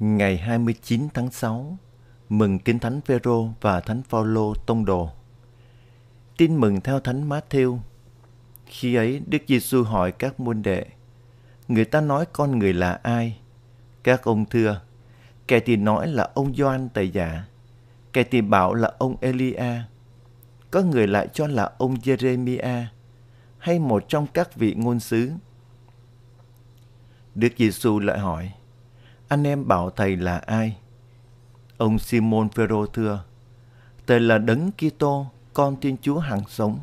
[0.00, 1.78] Ngày 29 tháng 6,
[2.28, 5.10] mừng Kinh Thánh Phêrô và Thánh Phaolô tông đồ.
[6.36, 7.78] Tin mừng theo Thánh Matthew.
[8.66, 10.86] Khi ấy, Đức Giêsu hỏi các môn đệ:
[11.68, 13.38] Người ta nói con người là ai?
[14.02, 14.80] Các ông thưa:
[15.48, 17.44] Kẻ thì nói là ông Gioan Tẩy Giả,
[18.12, 19.82] kẻ thì bảo là ông Elia,
[20.70, 22.84] có người lại cho là ông Jeremia
[23.58, 25.30] hay một trong các vị ngôn sứ.
[27.34, 28.52] Đức Giêsu lại hỏi:
[29.28, 30.76] anh em bảo thầy là ai?
[31.76, 33.24] Ông Simon Phêrô thưa,
[34.06, 36.78] thầy là Đấng Kitô, con Thiên Chúa hằng sống.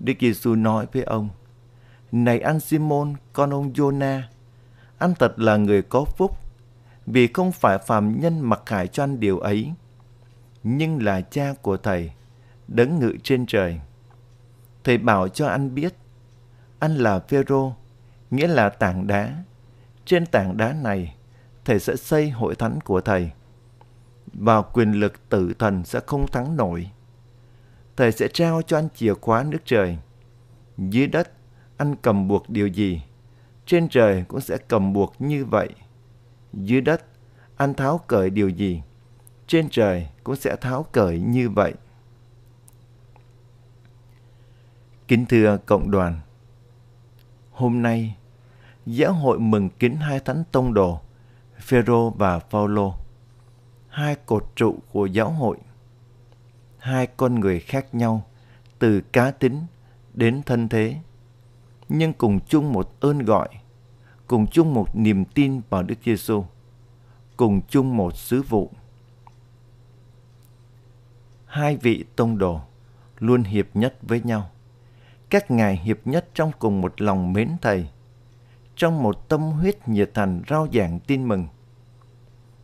[0.00, 1.28] Đức Giêsu nói với ông,
[2.12, 4.20] này anh Simon, con ông Jonah,
[4.98, 6.38] anh thật là người có phúc,
[7.06, 9.72] vì không phải phàm nhân mặc khải cho anh điều ấy,
[10.62, 12.10] nhưng là cha của thầy,
[12.68, 13.80] đấng ngự trên trời.
[14.84, 15.94] Thầy bảo cho anh biết,
[16.78, 17.72] anh là Phêrô,
[18.30, 19.42] nghĩa là tảng đá.
[20.06, 21.14] Trên tảng đá này,
[21.64, 23.30] thầy sẽ xây hội thánh của thầy.
[24.32, 26.90] Và quyền lực tự thần sẽ không thắng nổi.
[27.96, 29.98] Thầy sẽ trao cho anh chìa khóa nước trời.
[30.78, 31.30] Dưới đất,
[31.76, 33.02] anh cầm buộc điều gì?
[33.66, 35.68] Trên trời cũng sẽ cầm buộc như vậy.
[36.52, 37.04] Dưới đất,
[37.56, 38.82] anh tháo cởi điều gì?
[39.46, 41.74] Trên trời cũng sẽ tháo cởi như vậy.
[45.08, 46.20] Kính thưa cộng đoàn,
[47.50, 48.16] hôm nay,
[48.86, 51.00] giáo hội mừng kính hai thánh tông đồ
[51.58, 52.94] Phêrô và Phaolô,
[53.88, 55.56] hai cột trụ của giáo hội,
[56.78, 58.22] hai con người khác nhau
[58.78, 59.66] từ cá tính
[60.14, 60.96] đến thân thế,
[61.88, 63.48] nhưng cùng chung một ơn gọi,
[64.26, 66.44] cùng chung một niềm tin vào Đức Giêsu,
[67.36, 68.70] cùng chung một sứ vụ.
[71.46, 72.60] Hai vị tông đồ
[73.18, 74.50] luôn hiệp nhất với nhau.
[75.30, 77.88] Các ngài hiệp nhất trong cùng một lòng mến Thầy,
[78.76, 81.46] trong một tâm huyết nhiệt thành rao giảng tin mừng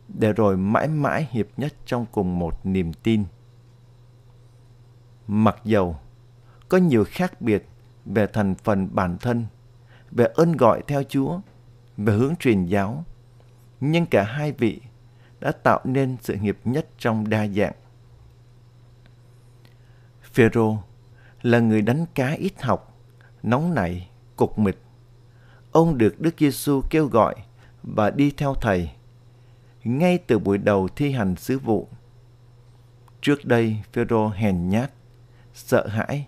[0.07, 3.25] để rồi mãi mãi hiệp nhất trong cùng một niềm tin.
[5.27, 5.97] Mặc dầu
[6.69, 7.67] có nhiều khác biệt
[8.05, 9.45] về thành phần bản thân,
[10.11, 11.39] về ơn gọi theo Chúa,
[11.97, 13.03] về hướng truyền giáo,
[13.79, 14.81] nhưng cả hai vị
[15.39, 17.73] đã tạo nên sự hiệp nhất trong đa dạng.
[20.21, 20.77] Phêrô
[21.41, 22.97] là người đánh cá ít học,
[23.43, 24.77] nóng nảy, cục mịch.
[25.73, 27.35] Ông được Đức Giêsu kêu gọi
[27.83, 28.91] và đi theo thầy
[29.83, 31.87] ngay từ buổi đầu thi hành sứ vụ.
[33.21, 34.91] Trước đây, Phêrô hèn nhát,
[35.53, 36.27] sợ hãi,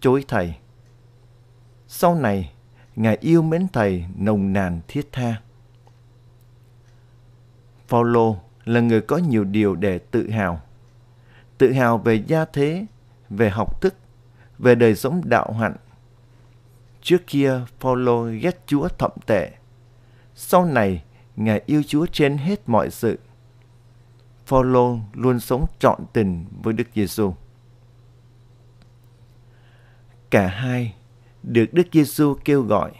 [0.00, 0.54] chối thầy.
[1.88, 2.52] Sau này,
[2.96, 5.40] Ngài yêu mến thầy nồng nàn thiết tha.
[7.88, 10.60] Phaolô là người có nhiều điều để tự hào.
[11.58, 12.86] Tự hào về gia thế,
[13.30, 13.94] về học thức,
[14.58, 15.76] về đời sống đạo hạnh.
[17.02, 19.50] Trước kia, Phaolô ghét Chúa thậm tệ.
[20.34, 21.02] Sau này,
[21.36, 23.18] Ngài yêu Chúa trên hết mọi sự.
[24.46, 27.34] Phaolô luôn sống trọn tình với Đức Giêsu.
[30.30, 30.94] Cả hai
[31.42, 32.92] được Đức Giêsu kêu gọi.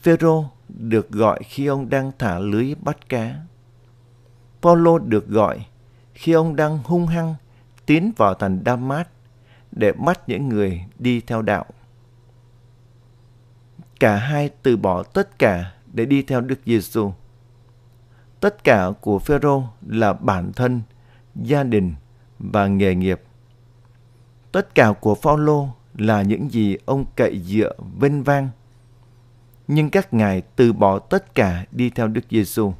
[0.00, 3.34] Phêrô được gọi khi ông đang thả lưới bắt cá.
[4.62, 5.66] Phaolô được gọi
[6.14, 7.34] khi ông đang hung hăng
[7.86, 9.06] tiến vào thành Damas
[9.72, 11.66] để bắt những người đi theo đạo.
[14.00, 17.12] Cả hai từ bỏ tất cả để đi theo Đức Giêsu.
[18.40, 20.82] Tất cả của Phêrô là bản thân,
[21.34, 21.94] gia đình
[22.38, 23.22] và nghề nghiệp.
[24.52, 28.48] Tất cả của Phaolô là những gì ông cậy dựa vinh vang.
[29.68, 32.72] Nhưng các ngài từ bỏ tất cả đi theo Đức Giêsu.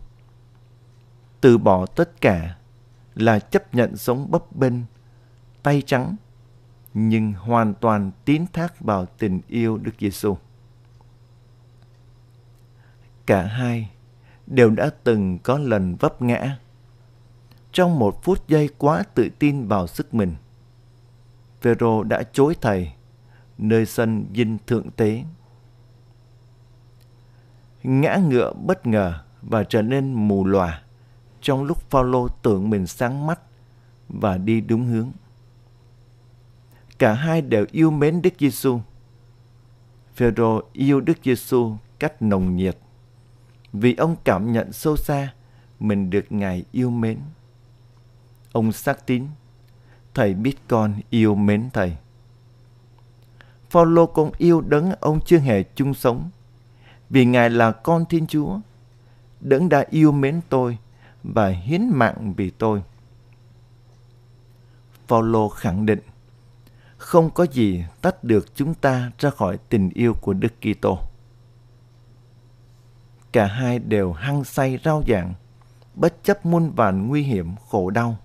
[1.41, 2.57] Từ bỏ tất cả
[3.15, 4.75] là chấp nhận sống bấp bênh,
[5.63, 6.17] tay trắng,
[6.95, 10.37] nhưng hoàn toàn tín thác vào tình yêu Đức Giêsu
[13.29, 13.91] cả hai
[14.47, 16.59] đều đã từng có lần vấp ngã.
[17.73, 20.35] Trong một phút giây quá tự tin vào sức mình,
[21.63, 22.93] Vero đã chối thầy
[23.59, 25.25] nơi sân dinh thượng tế.
[27.83, 30.83] Ngã ngựa bất ngờ và trở nên mù lòa
[31.41, 33.41] trong lúc Paulo tưởng mình sáng mắt
[34.09, 35.11] và đi đúng hướng.
[36.99, 38.81] Cả hai đều yêu mến Đức Giêsu.
[40.15, 42.79] Phêrô yêu Đức Giêsu cách nồng nhiệt
[43.73, 45.35] vì ông cảm nhận sâu xa
[45.81, 47.19] mình được Ngài yêu mến.
[48.53, 49.27] Ông xác tín,
[50.15, 51.97] thầy biết con yêu mến thầy.
[53.71, 56.31] Phaolô cũng yêu đấng ông chưa hề chung sống,
[57.11, 58.61] vì Ngài là con Thiên Chúa,
[59.41, 60.79] đấng đã yêu mến tôi
[61.23, 62.83] và hiến mạng vì tôi.
[65.09, 66.01] Phaolô khẳng định,
[66.97, 71.08] không có gì tách được chúng ta ra khỏi tình yêu của Đức Kitô
[73.39, 75.35] cả hai đều hăng say rao giảng
[75.95, 78.17] bất chấp muôn vàn nguy hiểm khổ đau.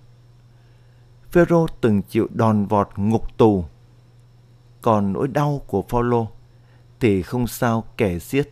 [1.30, 3.64] Phêrô từng chịu đòn vọt ngục tù,
[4.82, 6.28] còn nỗi đau của Phaolô
[7.00, 8.50] thì không sao kể xiết.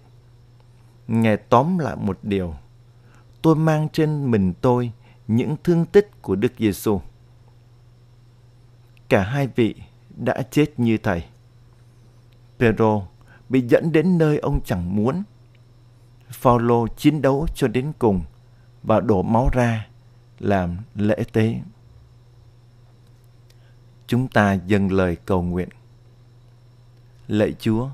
[1.08, 2.54] Nghe tóm lại một điều,
[3.42, 4.92] tôi mang trên mình tôi
[5.28, 7.00] những thương tích của Đức Giêsu.
[9.08, 9.74] Cả hai vị
[10.16, 11.24] đã chết như thầy.
[12.58, 13.02] Phêrô
[13.48, 15.22] bị dẫn đến nơi ông chẳng muốn.
[16.32, 18.23] Phaolô chiến đấu cho đến cùng
[18.82, 19.87] và đổ máu ra
[20.38, 21.61] làm lễ tế.
[24.06, 25.69] Chúng ta dâng lời cầu nguyện.
[27.29, 27.88] Lạy Chúa,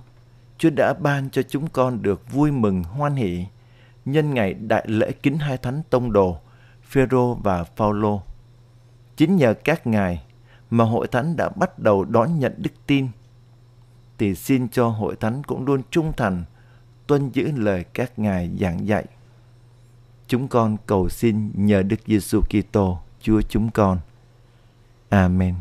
[0.58, 3.46] Chúa đã ban cho chúng con được vui mừng hoan hỷ
[4.04, 6.38] nhân ngày đại lễ kính hai thánh tông đồ
[6.82, 8.22] Phêrô và Phaolô.
[9.16, 10.24] Chính nhờ các ngài
[10.70, 13.08] mà hội thánh đã bắt đầu đón nhận đức tin.
[14.18, 16.44] Thì xin cho hội thánh cũng luôn trung thành,
[17.08, 19.04] tuân giữ lời các ngài giảng dạy.
[20.26, 23.98] Chúng con cầu xin nhờ Đức Giêsu Kitô, Chúa chúng con.
[25.08, 25.54] Amen.